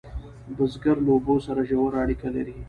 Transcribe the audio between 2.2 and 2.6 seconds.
لري